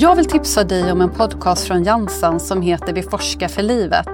[0.00, 4.08] Jag vill tipsa dig om en podcast från Janssen som heter Vi forskar för livet.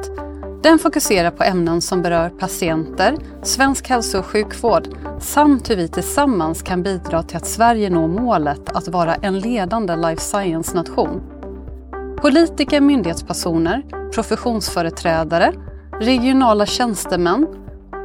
[0.62, 4.88] Den fokuserar på ämnen som berör patienter, svensk hälso och sjukvård
[5.20, 9.96] samt hur vi tillsammans kan bidra till att Sverige når målet att vara en ledande
[9.96, 11.22] life science-nation.
[12.16, 13.82] Politiker, myndighetspersoner,
[14.14, 15.52] professionsföreträdare,
[16.00, 17.46] regionala tjänstemän,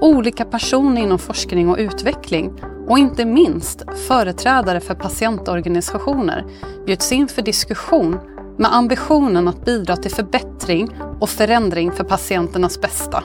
[0.02, 2.52] olika personer inom forskning och utveckling
[2.90, 6.46] och inte minst företrädare för patientorganisationer
[6.86, 8.20] bjuds in för diskussion
[8.58, 13.24] med ambitionen att bidra till förbättring och förändring för patienternas bästa.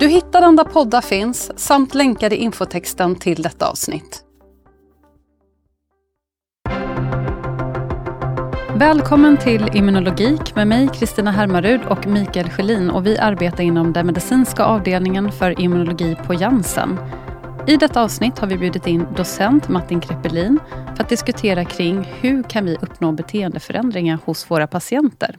[0.00, 4.24] Du hittar den där poddar finns samt länkar i infotexten till detta avsnitt.
[8.74, 14.06] Välkommen till Immunologik med mig Kristina Hermarud och Mikael Schelin och vi arbetar inom den
[14.06, 16.98] medicinska avdelningen för immunologi på Janssen.
[17.66, 20.58] I detta avsnitt har vi bjudit in docent Martin Kreppelin
[20.96, 25.38] för att diskutera kring hur kan vi uppnå beteendeförändringar hos våra patienter.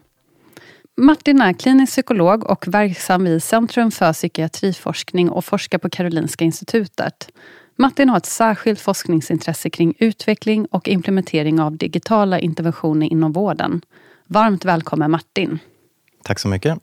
[0.97, 7.29] Martin är klinisk psykolog och verksam vid Centrum för psykiatriforskning och forskar på Karolinska institutet.
[7.75, 13.81] Martin har ett särskilt forskningsintresse kring utveckling och implementering av digitala interventioner inom vården.
[14.27, 15.59] Varmt välkommen Martin.
[16.23, 16.79] Tack så mycket.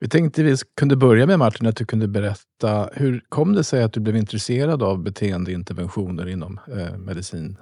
[0.00, 3.82] Vi tänkte vi kunde börja med Martin, att du kunde berätta hur kom det sig
[3.82, 7.56] att du blev intresserad av beteendeinterventioner inom eh, medicin?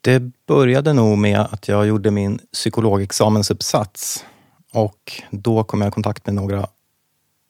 [0.00, 4.24] Det började nog med att jag gjorde min psykologexamensuppsats
[4.72, 6.66] och då kom jag i kontakt med några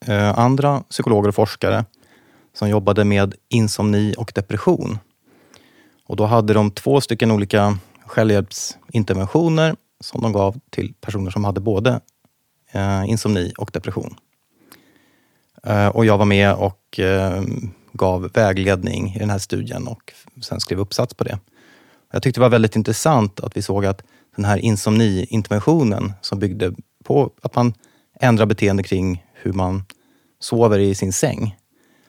[0.06, 1.84] eh, andra psykologer och forskare
[2.54, 4.98] som jobbade med insomni och depression.
[6.04, 11.60] Och då hade de två stycken olika självhjälpsinterventioner som de gav till personer som hade
[11.60, 12.00] både
[12.72, 14.16] Eh, insomni och depression.
[15.64, 17.42] Eh, och jag var med och eh,
[17.92, 21.38] gav vägledning i den här studien och sen skrev uppsats på det.
[22.12, 24.02] Jag tyckte det var väldigt intressant att vi såg att
[24.36, 27.74] den här insomni-interventionen som byggde på att man
[28.20, 29.84] ändrar beteende kring hur man
[30.40, 31.56] sover i sin säng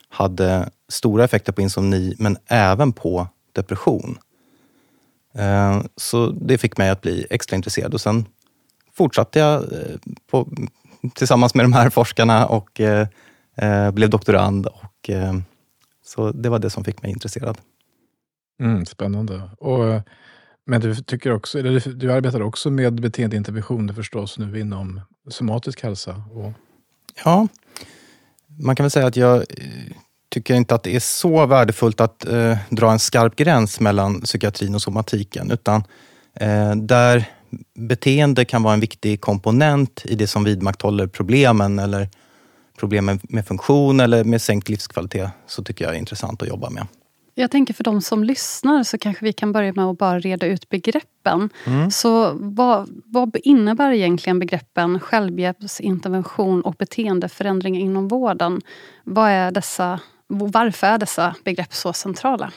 [0.10, 4.18] hade stora effekter på insomni men även på depression.
[5.34, 8.26] Eh, så det fick mig att bli extra intresserad och sen
[8.98, 9.96] fortsatte jag eh,
[10.32, 10.48] på,
[11.16, 13.08] tillsammans med de här forskarna och eh,
[13.58, 14.68] eh, blev doktorand.
[14.68, 15.34] Och, eh,
[16.06, 17.58] så det var det som fick mig intresserad.
[18.60, 19.42] Mm, spännande.
[19.60, 20.02] Och,
[20.66, 25.84] men du, tycker också, eller du, du arbetar också med beteendeinterventioner förstås nu inom somatisk
[25.84, 26.24] hälsa?
[26.34, 26.52] Och...
[27.24, 27.48] Ja,
[28.60, 29.96] man kan väl säga att jag eh,
[30.30, 34.76] tycker inte att det är så värdefullt att eh, dra en skarp gräns mellan psykiatrin
[34.76, 35.84] och somatiken, utan
[36.34, 37.26] eh, där
[37.76, 42.10] beteende kan vara en viktig komponent i det som vidmakthåller problemen eller
[42.78, 46.88] problemen med funktion eller med sänkt livskvalitet, så tycker jag är intressant att jobba med.
[47.36, 50.48] Jag tänker för de som lyssnar så kanske vi kan börja med att bara reda
[50.48, 51.50] ut begreppen.
[51.66, 51.92] Mm.
[51.92, 58.62] Så vad, vad innebär egentligen begreppen självhjälpsintervention och beteendeförändring inom vården?
[59.04, 62.52] Vad är dessa, varför är dessa begrepp så centrala?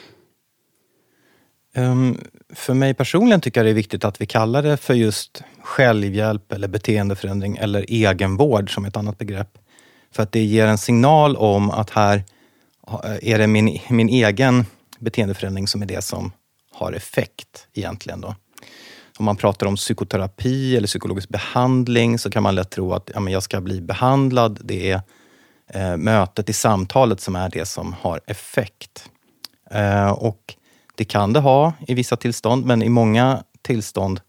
[1.77, 5.43] Um, för mig personligen tycker jag det är viktigt att vi kallar det för just
[5.61, 9.57] självhjälp eller beteendeförändring eller egenvård som ett annat begrepp.
[10.11, 12.23] För att det ger en signal om att här
[12.87, 14.65] eh, är det min, min egen
[14.99, 16.31] beteendeförändring som är det som
[16.71, 18.21] har effekt egentligen.
[18.21, 18.35] Då.
[19.17, 23.19] Om man pratar om psykoterapi eller psykologisk behandling så kan man lätt tro att ja,
[23.19, 24.59] men jag ska bli behandlad.
[24.63, 25.01] Det är
[25.67, 29.09] eh, mötet i samtalet som är det som har effekt.
[29.71, 30.55] Eh, och
[30.97, 34.21] det kan det ha i vissa tillstånd, men i många tillstånd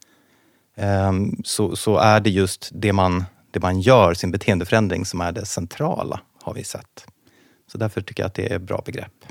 [0.76, 1.12] eh,
[1.44, 5.46] så, så, är det just det man, det man gör, sin beteendeförändring, som är det
[5.46, 7.06] centrala, har vi sett.
[7.72, 9.24] Så därför tycker jag att det är ett bra begrepp.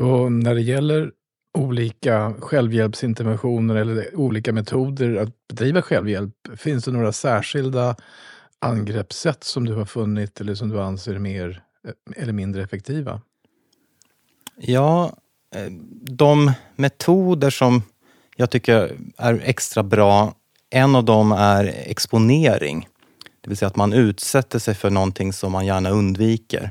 [0.00, 1.12] Och när det gäller
[1.58, 7.96] olika självhjälpsinterventioner eller olika metoder att bedriva självhjälp, finns det några särskilda
[8.58, 13.20] angreppssätt som du har funnit eller som du anser mer eh, eller mindre effektiva?
[14.56, 15.16] Ja,
[15.54, 15.70] Eh,
[16.02, 17.82] de metoder som
[18.36, 20.34] jag tycker är extra bra,
[20.70, 22.88] en av dem är exponering.
[23.40, 26.70] Det vill säga att man utsätter sig för någonting som man gärna undviker.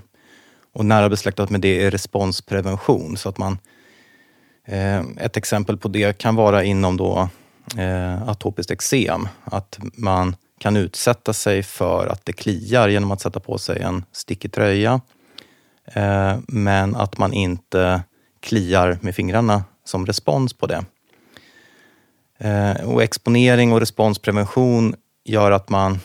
[0.74, 3.18] Och nära besläktat med det är responsprevention.
[3.18, 3.60] Så att man,
[4.68, 7.30] eh, ett exempel på det kan vara inom då,
[7.78, 9.28] eh, atopiskt eksem.
[9.44, 14.06] Att man kan utsätta sig för att det kliar genom att sätta på sig en
[14.12, 15.02] stickig tröja.
[15.86, 18.02] Eh, men att man inte
[18.39, 20.86] kliar med fingrarna som respons på det.
[22.38, 24.95] Eh, och exponering och responsprevention
[25.25, 26.00] gör att man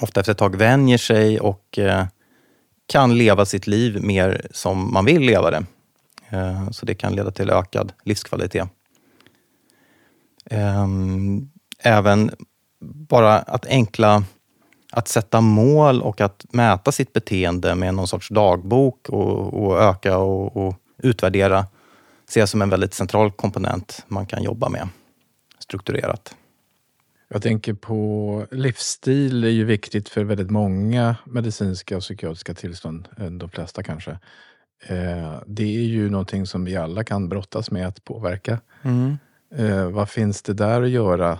[0.00, 2.04] ofta efter ett tag vänjer sig och eh,
[2.86, 5.64] kan leva sitt liv mer som man vill leva det.
[6.30, 8.68] Eh, så det kan leda till ökad livskvalitet.
[11.82, 12.30] Även
[12.80, 14.24] bara att enkla
[14.92, 20.18] att sätta mål och att mäta sitt beteende med någon sorts dagbok och, och öka
[20.18, 21.66] och, och utvärdera
[22.28, 24.88] ser jag som en väldigt central komponent man kan jobba med
[25.58, 26.34] strukturerat.
[27.28, 33.30] Jag tänker på livsstil är ju viktigt för väldigt många medicinska och psykiatriska tillstånd, eh,
[33.30, 34.10] de flesta kanske.
[34.86, 38.60] Eh, det är ju någonting som vi alla kan brottas med att påverka.
[38.82, 39.18] Mm.
[39.54, 41.38] Eh, vad finns det där att göra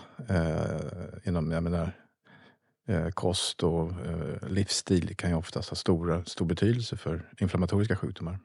[1.24, 1.92] inom, jag menar,
[3.14, 3.92] kost och
[4.48, 8.38] livsstil kan ju oftast ha stora, stor betydelse för inflammatoriska sjukdomar.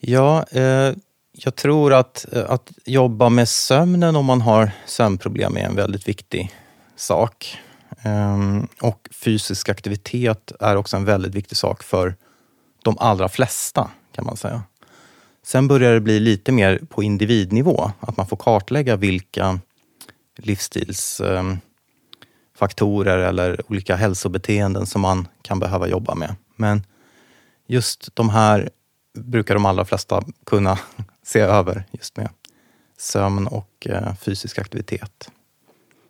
[0.00, 0.94] Ja, eh,
[1.32, 6.08] jag tror att, eh, att jobba med sömnen om man har sömnproblem är en väldigt
[6.08, 6.54] viktig
[6.96, 7.58] sak.
[8.04, 12.14] Um, och fysisk aktivitet är också en väldigt viktig sak för
[12.82, 14.62] de allra flesta, kan man säga.
[15.42, 19.60] Sen börjar det bli lite mer på individnivå, att man får kartlägga vilka
[20.36, 26.34] livsstilsfaktorer ehm, eller olika hälsobeteenden som man kan behöva jobba med.
[26.56, 26.82] Men
[27.66, 28.70] just de här
[29.16, 30.78] brukar de allra flesta kunna
[31.22, 32.28] se över just med
[32.98, 35.30] sömn och eh, fysisk aktivitet.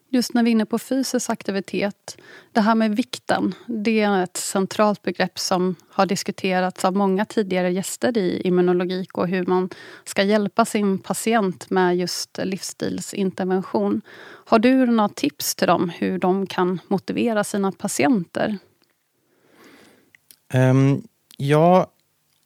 [0.09, 2.17] Just när vi är inne på fysisk aktivitet,
[2.53, 7.71] det här med vikten, det är ett centralt begrepp som har diskuterats av många tidigare
[7.71, 9.71] gäster i immunologik och hur man
[10.05, 14.03] ska hjälpa sin patient med just livsstilsintervention.
[14.47, 18.59] Har du några tips till dem hur de kan motivera sina patienter?
[20.55, 21.03] Um,
[21.37, 21.93] ja,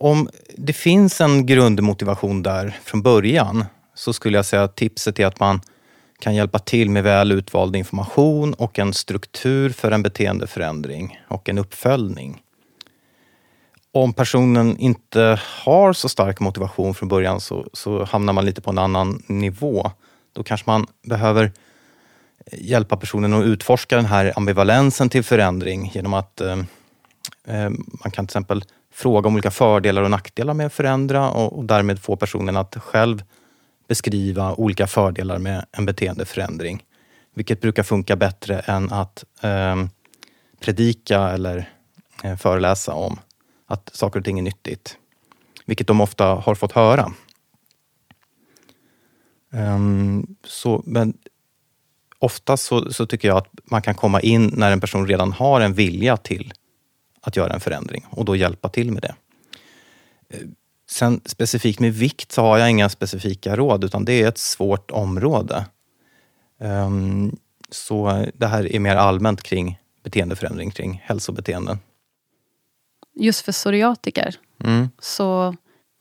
[0.01, 3.65] om det finns en grundmotivation där från början
[3.95, 5.61] så skulle jag säga att tipset är att man
[6.21, 11.59] kan hjälpa till med väl utvald information och en struktur för en beteendeförändring och en
[11.59, 12.43] uppföljning.
[13.93, 18.71] Om personen inte har så stark motivation från början så, så hamnar man lite på
[18.71, 19.91] en annan nivå.
[20.33, 21.53] Då kanske man behöver
[22.53, 26.59] hjälpa personen att utforska den här ambivalensen till förändring genom att eh,
[27.47, 27.71] eh
[28.05, 31.65] man kan till exempel fråga om olika fördelar och nackdelar med att förändra och, och
[31.65, 33.23] därmed få personen att själv
[33.89, 36.85] beskriva olika fördelar med en beteendeförändring.
[37.35, 39.77] Vilket brukar funka bättre än att eh,
[40.61, 41.71] predika eller
[42.25, 43.19] eh, föreläsa om
[43.67, 44.97] att saker och ting är nyttigt.
[45.67, 47.13] Vilket de ofta har fått höra.
[49.53, 51.15] Um, så, men
[52.19, 55.61] ofta så, så, tycker jag att man kan komma in när en person redan har
[55.61, 56.53] en vilja till
[57.21, 59.15] att göra en förändring och då hjälpa till med det.
[60.29, 60.47] Eh,
[60.91, 64.91] sen specifikt med vikt så har jag inga specifika råd utan det är ett svårt
[64.91, 65.67] område.
[66.59, 67.37] Um,
[67.71, 71.79] så det här är mer allmänt kring beteendeförändring, kring hälsobeteenden.
[73.15, 74.35] Just för psoriatiker
[74.65, 74.89] mm.
[74.99, 75.57] så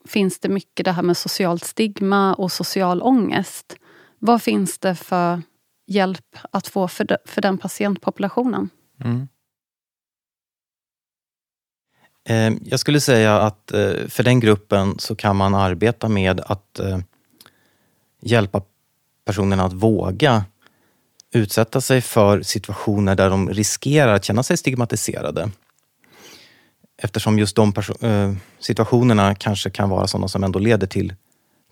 [0.08, 3.76] finns det mycket det här med socialt stigma och social ångest.
[4.18, 5.42] Vad finns det för
[5.86, 8.68] hjälp att få för, för den patientpopulationen?
[9.04, 9.28] Mm.
[12.24, 16.78] Ehm, jag skulle säga att eh, för den gruppen så kan man arbeta med att
[16.78, 16.98] eh,
[18.20, 18.62] hjälpa
[19.24, 20.44] personerna att våga
[21.32, 25.50] utsätta sig för situationer där de riskerar att känna sig stigmatiserade.
[27.02, 31.14] Eftersom just de eh, situationerna kanske kan vara sådana som ändå leder till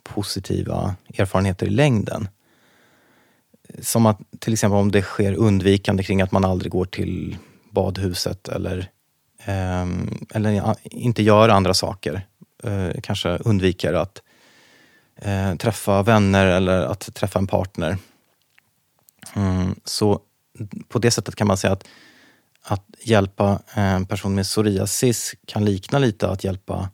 [0.03, 2.29] positiva erfarenheter i längden.
[3.81, 7.37] Som att till exempel om det sker undvikande kring att man aldrig går till
[7.71, 8.91] badhuset eller
[9.49, 12.27] Ehm, eller inte gör andra saker.
[12.63, 14.23] Eh, kanske undviker att
[15.17, 17.99] eh, träffa vänner eller att träffa en partner.
[19.37, 20.21] Mm, så
[20.89, 21.85] på det sättet kan man säga att,
[22.63, 26.91] att hjälpa en person med psoriasis kan likna lite att hjälpa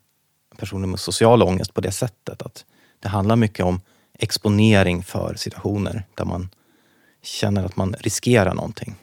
[0.56, 2.42] personer med social ångest på det sättet.
[2.42, 2.64] Att
[3.00, 3.80] det handlar mycket om
[4.18, 6.49] exponering för situationer där man
[7.23, 8.94] känner att man riskerar någonting.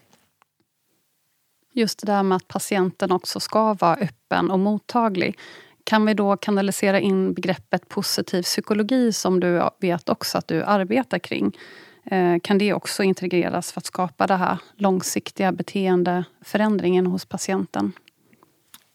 [1.73, 5.37] Just det där med att patienten också ska vara öppen och mottaglig.
[5.83, 11.19] Kan vi då kanalisera in begreppet positiv psykologi som du vet också att du arbetar
[11.19, 11.57] kring?
[12.05, 17.91] Eh, kan det också integreras för att skapa den här långsiktiga beteendeförändringen hos patienten?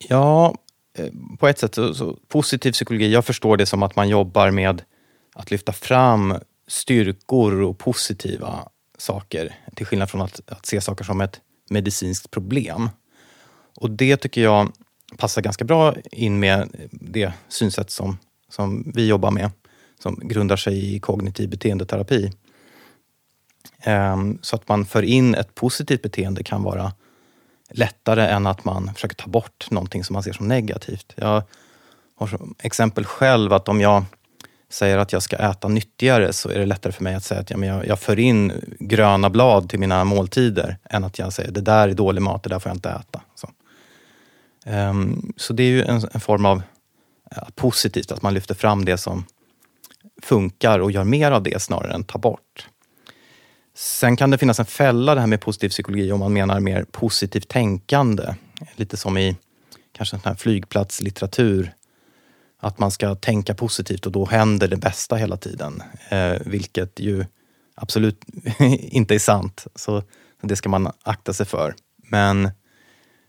[0.08, 0.54] Ja,
[0.98, 4.82] eh, på ett sätt så, positiv psykologi, jag förstår det som att man jobbar med
[5.34, 6.34] att lyfta fram
[6.66, 8.68] styrkor och positiva
[8.98, 9.54] saker.
[9.74, 12.90] Till skillnad från att, att se saker som ett medicinskt problem.
[13.76, 14.72] Och det tycker jag
[15.16, 18.18] passar ganska bra in med det synsätt som,
[18.48, 19.50] som vi jobbar med,
[19.98, 22.32] som grundar sig i kognitiv beteendeterapi.
[23.80, 26.92] Ehm, så att man för in ett positivt beteende kan vara
[27.70, 31.12] lättare än att man försöker ta bort någonting som man ser som negativt.
[31.16, 31.42] Jag
[32.16, 34.04] har som exempel själv att om jag
[34.68, 37.50] säger att jag ska äta nyttigare så är det lättare för mig att säga att
[37.50, 41.50] ja, men jag, jag för in gröna blad till mina måltider än att jag säger
[41.50, 43.20] det där är dålig mat, det där får jag inte äta.
[43.34, 43.48] Så,
[44.70, 46.62] um, så det är ju en, en form av
[47.36, 49.24] ja, positivt, att man lyfter fram det som
[50.22, 52.68] funkar och gör mer av det snarare än ta bort.
[53.74, 56.84] Sen kan det finnas en fälla det här med positiv psykologi om man menar mer
[56.84, 58.34] positivt tänkande.
[58.76, 59.36] Lite som i
[59.92, 61.72] kanske sån här flygplatslitteratur.
[62.58, 65.82] Att man ska tänka positivt och då händer det bästa hela tiden.
[66.08, 67.24] Eh, vilket ju
[67.74, 68.24] absolut
[68.78, 69.66] inte är sant.
[69.74, 70.02] Så
[70.42, 71.74] det ska man akta sig för.
[72.10, 72.50] Men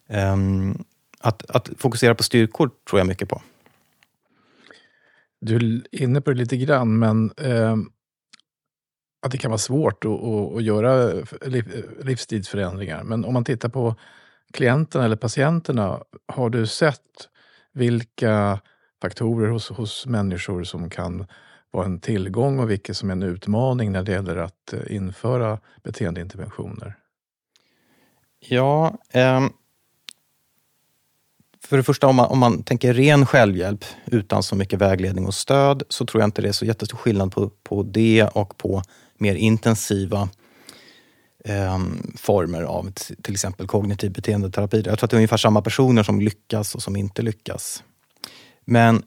[0.10, 0.84] ehm,
[1.20, 3.42] att, att fokusera på styrkor tror jag mycket på.
[5.42, 7.76] Du är inne på det lite grann, men eh,
[9.22, 11.14] att det kan vara svårt att, att, att göra
[11.46, 13.04] liv, livsstilsförändringar.
[13.04, 13.96] Men om man tittar på
[14.54, 17.30] klienterna eller patienterna, har du sett
[17.74, 18.60] vilka
[19.02, 21.28] faktorer hos, hos människor som kan
[21.72, 25.60] vara en tillgång och vilka som är en utmaning när det gäller att eh, införa
[25.84, 26.98] beteendeinterventioner?
[28.40, 29.48] Ja, eh,
[31.64, 35.34] för det första om man, om man tänker ren självhjälp utan så mycket vägledning och
[35.34, 38.82] stöd så tror jag inte det är så jättestor skillnad på, på det och på
[39.18, 40.30] mer intensiva
[41.46, 41.80] eh,
[42.16, 44.78] former av till exempel kognitiv beteendeterapi.
[44.78, 47.84] Jag tror att det är ungefär samma personer som lyckas och som inte lyckas.
[48.70, 49.04] Men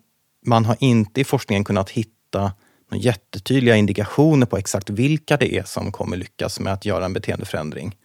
[0.47, 2.53] man har inte i forskningen kunnat hitta
[2.91, 7.13] några jättetydliga indikationer på exakt vilka det är som kommer lyckas med att göra en
[7.13, 7.97] beteendeförändring.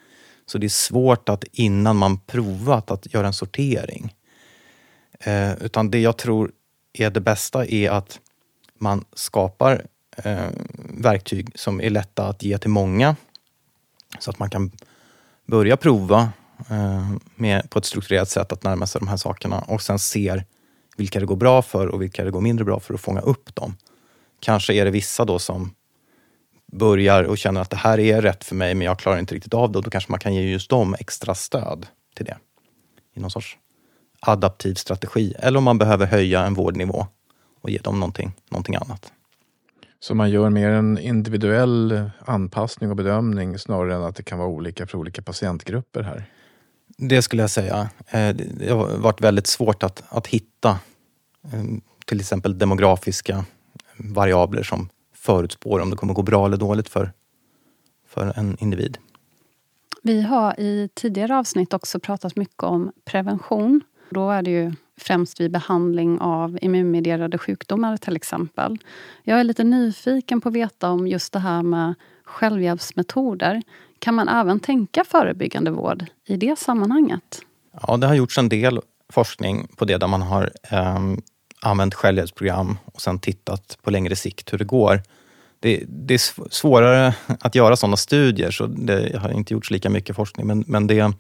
[0.46, 4.16] Så det är svårt att innan man provat att göra en sortering.
[5.20, 6.52] Eh, utan det jag tror
[6.94, 8.20] är det bästa är att
[8.80, 9.86] man skapar
[10.18, 10.50] eh,
[10.90, 13.16] verktyg som är lätta att ge till många.
[14.20, 14.72] Så att man kan
[15.46, 16.30] börja prova
[16.70, 20.46] eh, med, på ett strukturerat sätt att närma sig de här sakerna och sen ser
[20.96, 23.56] vilka det går bra för och vilka det går mindre bra för att fånga upp
[23.56, 23.78] dem.
[24.40, 25.75] Kanske är det vissa då som
[26.72, 29.54] börjar och känner att det här är rätt för mig men jag klarar inte riktigt
[29.54, 32.38] av det och då kanske man kan ge just dem extra stöd till det.
[33.16, 33.58] I någon sorts
[34.20, 35.34] adaptiv strategi.
[35.40, 37.08] Eller om man behöver höja en vårdnivå
[37.62, 39.12] och ge dem någonting, någonting annat.
[40.00, 44.50] Så man gör mer en individuell anpassning och bedömning snarare än att det kan vara
[44.50, 46.25] olika för olika patientgrupper här?
[46.98, 47.90] Det skulle jag säga.
[48.08, 50.70] Eh, det har varit väldigt svårt att, att hitta
[51.44, 51.64] eh,
[52.06, 53.46] till exempel demografiska
[53.98, 57.12] variabler som förutspår om det kommer gå bra eller dåligt för,
[58.08, 58.98] för en individ.
[60.04, 63.82] Vi har i tidigare avsnitt också pratat mycket om prevention.
[64.10, 68.78] Då är det ju främst vid behandling av immunmedierade sjukdomar till exempel.
[69.24, 73.62] Jag är lite nyfiken på att veta om just det här med självhjälpsmetoder.
[74.06, 77.42] Kan man även tänka förebyggande vård i det sammanhanget?
[77.82, 81.00] Ja, det har gjorts en del forskning på det där man har eh,
[81.62, 85.02] använt självhjälpsprogram och sen tittat på längre sikt hur det går.
[85.60, 90.16] Det, det är svårare att göra sådana studier så det har inte gjorts lika mycket
[90.16, 91.14] forskning men, men det,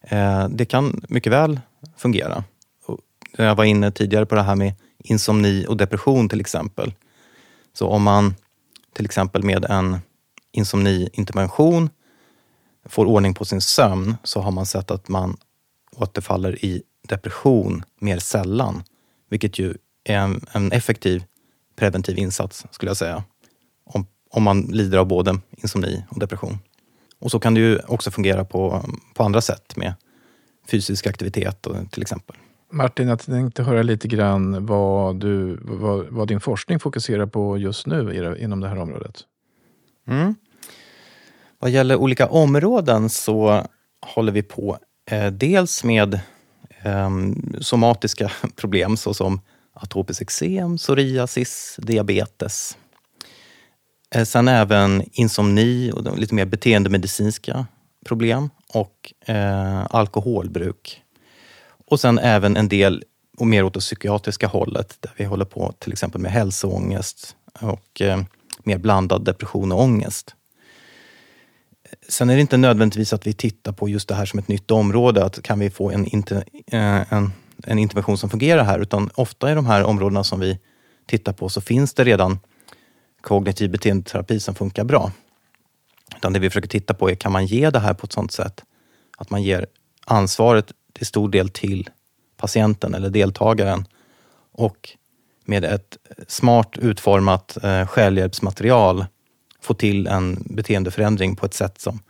[0.00, 1.60] eh, det kan mycket väl
[1.96, 2.44] fungera.
[3.36, 6.94] Jag var inne tidigare på det här med insomni och depression till exempel.
[7.72, 8.34] Så om man
[8.92, 9.98] till exempel med en
[10.52, 11.90] insomniintervention
[12.84, 15.36] får ordning på sin sömn så har man sett att man
[15.96, 18.82] återfaller i depression mer sällan.
[19.30, 19.74] Vilket ju
[20.04, 21.24] är en, en effektiv
[21.76, 23.24] preventiv insats skulle jag säga.
[23.84, 26.58] Om, om man lider av både insomni och depression.
[27.18, 29.94] Och så kan det ju också fungera på, på andra sätt med
[30.70, 32.36] fysisk aktivitet till exempel.
[32.72, 37.86] Martin, jag tänkte höra lite grann vad, du, vad, vad din forskning fokuserar på just
[37.86, 39.24] nu inom det här området.
[40.08, 40.34] Mm.
[41.58, 43.66] Vad gäller olika områden så
[44.06, 44.78] håller vi på
[45.10, 46.14] eh, dels med
[46.82, 47.10] eh,
[47.60, 49.40] somatiska problem såsom
[49.72, 52.76] atopiskt eksem, psoriasis, diabetes.
[54.14, 57.66] Eh, sen även insomni och lite mer beteendemedicinska
[58.06, 61.02] problem och eh, alkoholbruk
[61.86, 63.04] och sen även en del
[63.38, 68.00] och mer åt det psykiatriska hållet där vi håller på till exempel med hälsoångest och
[68.00, 68.22] eh,
[68.64, 70.34] mer blandad depression och ångest.
[72.08, 74.70] Sen är det inte nödvändigtvis att vi tittar på just det här som ett nytt
[74.70, 77.32] område, att kan vi få en, inter, eh, en,
[77.66, 80.58] en intervention som fungerar här, utan ofta i de här områdena som vi
[81.06, 82.38] tittar på så finns det redan
[83.20, 85.12] kognitiv beteendeterapi som funkar bra.
[86.16, 88.32] Utan det vi försöker titta på är, kan man ge det här på ett sådant
[88.32, 88.64] sätt
[89.18, 89.66] att man ger
[90.06, 91.90] ansvaret till stor del till
[92.36, 93.84] patienten eller deltagaren
[94.52, 94.96] och
[95.48, 99.06] med ett smart utformat eh, självhjälpsmaterial
[99.60, 102.02] få till en beteendeförändring på ett sätt som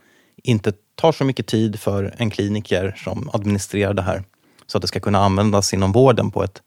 [0.42, 4.24] inte tar så mycket tid för en kliniker som administrerar det här.
[4.66, 6.62] Så att det ska kunna användas inom vården på ett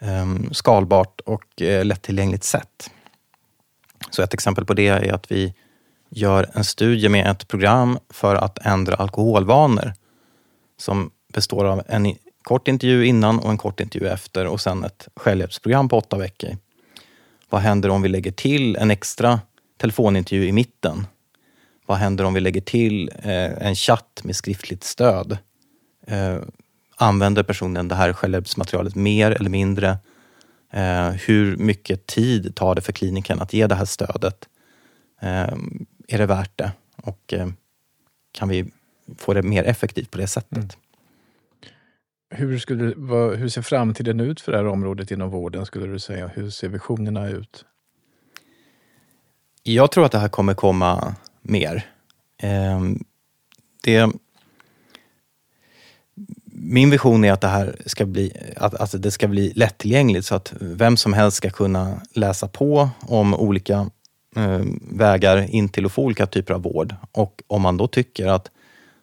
[0.00, 2.90] eh, skalbart och eh, lättillgängligt sätt.
[4.10, 5.54] Så ett exempel på det är att vi
[6.10, 9.92] gör en studie med ett program för att ändra alkoholvanor
[10.76, 12.16] som består av en
[12.48, 16.56] kort intervju innan och en kort intervju efter och sen ett självhjälpsprogram på åtta veckor.
[17.50, 19.40] Vad händer om vi lägger till en extra
[19.76, 21.06] telefonintervju i mitten?
[21.86, 25.38] Vad händer om vi lägger till eh, en chatt med skriftligt stöd?
[26.06, 26.38] Eh,
[26.96, 29.98] använder personen det här självhjälpsmaterialet mer eller mindre?
[30.72, 34.48] Eh, hur mycket tid tar det för kliniken att ge det här stödet?
[35.20, 35.52] Eh,
[36.08, 36.72] är det värt det?
[37.02, 37.48] Och eh,
[38.32, 38.70] kan vi
[39.18, 40.56] få det mer effektivt på det sättet?
[40.56, 40.87] Mm.
[42.30, 45.98] Hur, skulle, vad, hur ser framtiden ut för det här området inom vården, skulle du
[45.98, 46.28] säga?
[46.28, 47.64] Hur ser visionerna ut?
[49.62, 51.86] Jag tror att det här kommer komma mer.
[52.42, 52.80] Eh,
[53.82, 54.12] det,
[56.52, 60.34] min vision är att det här ska bli, att, att det ska bli lättillgängligt så
[60.34, 63.90] att vem som helst ska kunna läsa på om olika
[64.36, 66.94] eh, vägar in till att få olika typer av vård.
[67.12, 68.50] Och om man då tycker att,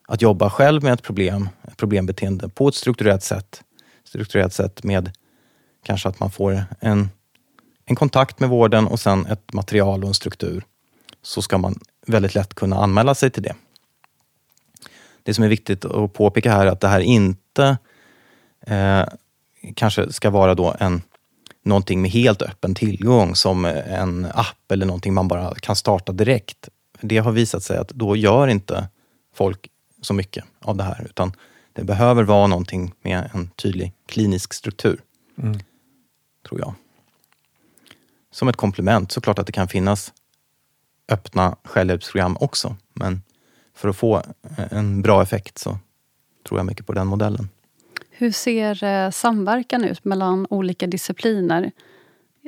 [0.07, 3.63] att jobba själv med ett problem, problembeteende på ett strukturerat sätt,
[4.03, 5.11] strukturerat sätt med
[5.83, 7.09] kanske att man får en,
[7.85, 10.63] en kontakt med vården och sen ett material och en struktur,
[11.21, 13.55] så ska man väldigt lätt kunna anmäla sig till det.
[15.23, 17.77] Det som är viktigt att påpeka här är att det här inte
[18.67, 19.03] eh,
[19.75, 21.01] kanske ska vara då en
[21.63, 26.69] någonting med helt öppen tillgång som en app eller någonting man bara kan starta direkt.
[27.01, 28.87] Det har visat sig att då gör inte
[29.33, 29.69] folk
[30.01, 31.33] så mycket av det här utan
[31.75, 35.01] det behöver vara någonting med en tydlig klinisk struktur.
[35.37, 35.59] Mm.
[36.49, 36.73] Tror jag.
[38.31, 40.13] Som ett komplement, såklart att det kan finnas
[41.09, 42.75] öppna självhjälpsprogram också.
[42.93, 43.21] Men
[43.73, 44.23] för att få
[44.71, 45.77] en bra effekt så
[46.47, 47.49] tror jag mycket på den modellen.
[48.09, 51.71] Hur ser eh, samverkan ut mellan olika discipliner?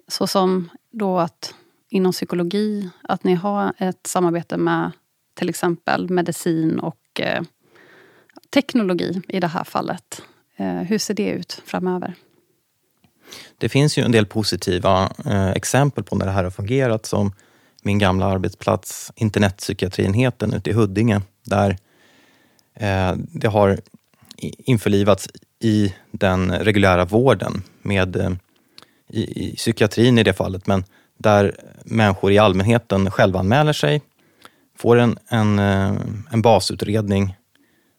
[0.07, 1.53] Såsom då att
[1.89, 4.91] inom psykologi, att ni har ett samarbete med
[5.33, 7.41] till exempel medicin och eh,
[8.57, 10.21] teknologi i det här fallet.
[10.57, 12.13] Eh, hur ser det ut framöver?
[13.57, 17.33] Det finns ju en del positiva eh, exempel på när det här har fungerat som
[17.83, 21.77] min gamla arbetsplats, internetpsykiatrienheten ute i Huddinge, där
[22.73, 23.79] eh, det har
[24.57, 28.37] införlivats i den reguljära vården med
[29.09, 30.83] i, i psykiatrin i det fallet, men
[31.17, 34.01] där människor i allmänheten självanmäler sig,
[34.77, 35.59] får en, en,
[36.31, 37.36] en basutredning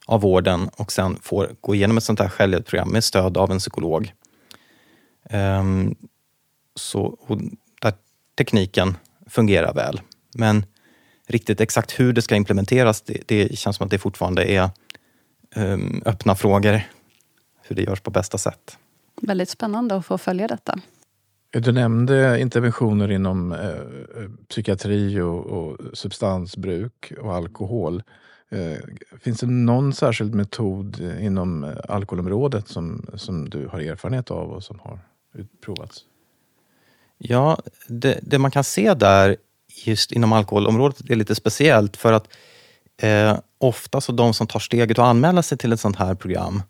[0.08, 3.58] av vården och sen får gå igenom ett sånt här självhjälpsprogram med stöd av en
[3.58, 4.12] psykolog.
[5.30, 5.94] Um,
[6.74, 7.18] så,
[7.80, 7.92] där
[8.38, 10.00] tekniken fungerar väl.
[10.34, 10.66] Men
[11.26, 14.70] riktigt exakt hur det ska implementeras, det, det känns som att det fortfarande är
[15.56, 16.82] um, öppna frågor
[17.62, 18.78] hur det görs på bästa sätt.
[19.22, 20.80] Väldigt spännande att få följa detta.
[21.50, 28.02] Du nämnde interventioner inom eh, psykiatri och, och, substansbruk och alkohol.
[28.50, 28.78] Eh,
[29.20, 34.50] finns det någon särskild metod eh, inom eh, alkoholområdet som, som du har erfarenhet av
[34.50, 34.98] och som har
[35.64, 36.04] provats?
[37.18, 37.58] Ja,
[37.88, 39.36] det, det man kan se där
[39.84, 42.28] just inom alkoholområdet är lite speciellt för att
[43.02, 46.62] eh, ofta så de som tar steget att anmäla sig till ett sånt här program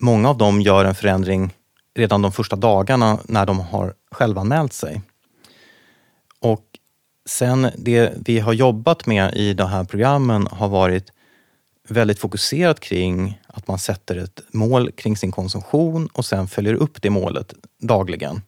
[0.00, 1.54] många av dem gör en förändring
[1.94, 5.02] redan de första dagarna när de har självanmält sig.
[7.26, 11.12] Sen det vi har jobbat med i de här programmen har varit
[11.88, 17.02] väldigt fokuserat kring att man sätter ett mål kring sin konsumtion och sen följer upp
[17.02, 18.42] det målet dagligen.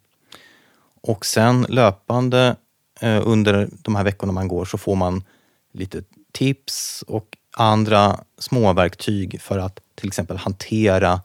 [1.03, 2.57] Och sen löpande
[3.01, 5.25] eh, under de här veckorna man går så får man
[5.73, 11.21] lite tips och andra småverktyg för att till exempel hantera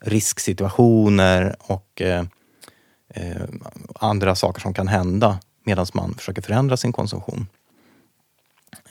[0.00, 2.24] risksituationer och eh,
[3.08, 3.42] eh,
[3.94, 7.46] andra saker som kan hända medan man försöker förändra sin konsumtion.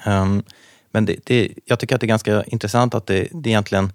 [0.06, 0.44] Um,
[0.92, 3.94] men det, det, jag tycker att det är ganska intressant att det, det egentligen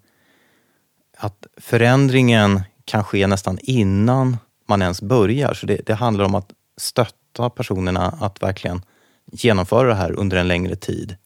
[1.16, 5.54] att förändringen kan ske nästan innan man ens börjar.
[5.54, 8.82] Så det, det handlar om att stötta personerna att verkligen
[9.32, 11.16] genomföra det här under en längre tid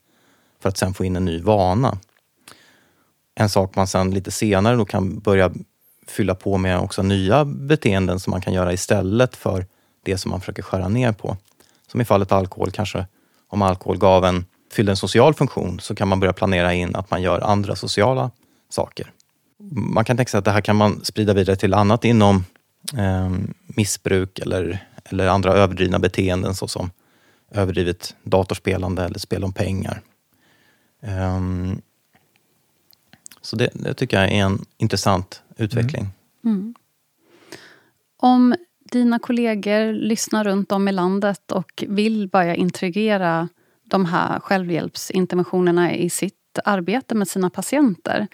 [0.61, 1.99] för att sen få in en ny vana.
[3.35, 5.53] En sak man sen lite senare då kan börja
[6.07, 9.67] fylla på med också nya beteenden som man kan göra istället för
[10.05, 11.37] det som man försöker skära ner på.
[11.87, 13.07] Som i fallet alkohol kanske,
[13.49, 17.11] om alkohol gav en, fyllde en social funktion så kan man börja planera in att
[17.11, 18.31] man gör andra sociala
[18.69, 19.13] saker.
[19.73, 22.45] Man kan tänka sig att det här kan man sprida vidare till annat inom
[22.97, 23.33] eh,
[23.67, 26.91] missbruk eller, eller andra överdrivna beteenden såsom
[27.51, 30.01] överdrivet datorspelande eller spel om pengar.
[31.01, 31.83] Um,
[33.41, 36.09] så det, det, tycker jag är en intressant utveckling.
[36.45, 36.57] Mm.
[36.57, 36.75] Mm.
[38.17, 38.55] Om
[38.95, 43.49] dina kollegor lyssnar runt om i landet och vill börja integrera
[43.85, 48.27] de här självhjälpsinterventionerna i sitt arbete med sina patienter.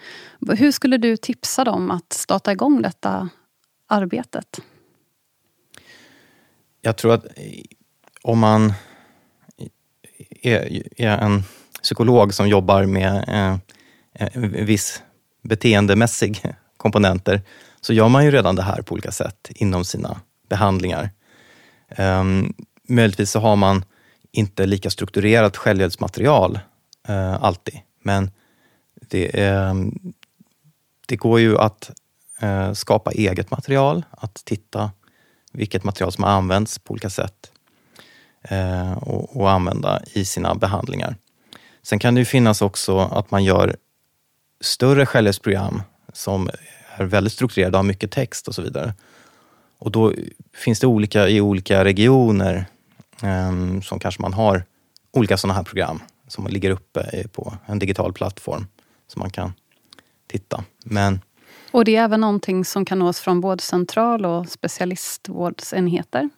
[0.57, 3.29] Hur skulle du tipsa dem att starta igång detta
[3.87, 4.59] arbetet?
[6.81, 7.25] Jag tror att
[8.21, 8.73] om man
[10.41, 11.43] är, en
[11.81, 13.23] psykolog som jobbar med
[14.13, 15.03] en viss
[15.43, 16.43] beteendemässig
[16.77, 17.41] komponenter
[17.81, 21.09] så gör man ju redan det här på olika sätt inom sina behandlingar.
[21.97, 22.53] Um,
[22.87, 23.85] möjligtvis så har man
[24.31, 26.59] inte lika strukturerat självhjälpsmaterial
[27.09, 28.31] uh, alltid, men
[29.09, 30.13] det, um,
[31.07, 31.91] det går ju att
[32.43, 34.91] uh, skapa eget material, att titta
[35.53, 37.51] vilket material som har använts på olika sätt
[38.51, 41.15] uh, och, och, använda i sina behandlingar.
[41.83, 43.75] Sen kan det ju finnas också att man gör
[44.61, 45.81] större självhjälpsprogram
[46.13, 46.49] som
[46.97, 48.93] är väldigt strukturerade, har mycket text och så vidare.
[49.81, 50.13] Och då
[50.53, 52.65] finns det olika i olika regioner
[53.23, 54.63] um, som kanske man har
[55.11, 58.67] olika sådana här program som ligger uppe på en digital plattform
[59.07, 59.53] som man kan
[60.27, 60.63] titta.
[60.83, 61.21] Men,
[61.71, 66.29] och det är även någonting som kan nås från både central och specialistvårdsenheter?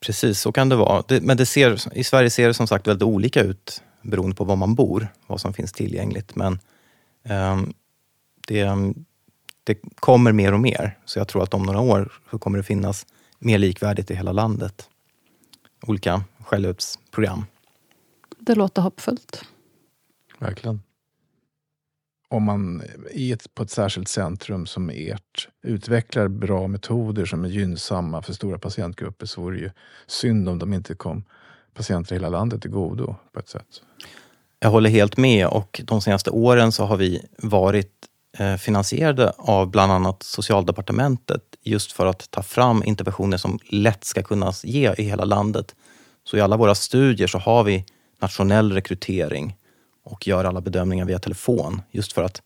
[0.00, 1.02] Precis, så kan det vara.
[1.08, 4.44] Det, men det ser, i Sverige ser det som sagt väldigt olika ut beroende på
[4.44, 6.34] var man bor, vad som finns tillgängligt.
[6.34, 6.58] Men
[7.52, 7.74] um,
[8.46, 8.68] det,
[9.66, 10.98] det kommer mer och mer.
[11.04, 13.06] Så jag tror att om några år så kommer det finnas
[13.38, 14.88] mer likvärdigt i hela landet.
[15.86, 17.44] Olika självhjälpsprogram.
[18.38, 19.44] Det låter hoppfullt.
[20.38, 20.82] Verkligen.
[22.28, 27.48] Om man i ett, på ett särskilt centrum som ert utvecklar bra metoder som är
[27.48, 29.70] gynnsamma för stora patientgrupper så vore det ju
[30.06, 31.24] synd om de inte kom
[31.74, 33.82] patienter i hela landet till godo på ett sätt.
[34.58, 37.92] Jag håller helt med och de senaste åren så har vi varit
[38.58, 44.52] finansierade av bland annat Socialdepartementet just för att ta fram interventioner som lätt ska kunna
[44.62, 45.74] ge i hela landet.
[46.24, 47.84] Så i alla våra studier så har vi
[48.20, 49.56] nationell rekrytering
[50.04, 52.42] och gör alla bedömningar via telefon just för att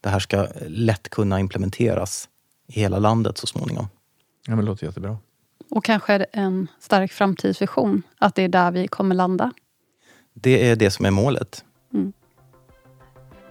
[0.00, 2.28] det här ska lätt kunna implementeras
[2.66, 3.88] i hela landet så småningom.
[4.46, 5.18] Ja, men det låter jättebra.
[5.70, 9.52] Och kanske en stark framtidsvision, att det är där vi kommer landa?
[10.34, 11.64] Det är det som är målet.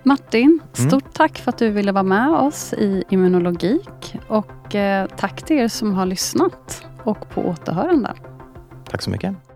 [0.08, 0.89] Martin, mm.
[0.89, 1.13] stort mm.
[1.13, 4.15] tack för att du ville vara med oss i Immunologik.
[4.28, 8.13] Och eh, tack till er som har lyssnat och på återhörande.
[8.89, 9.47] Tack så mycket.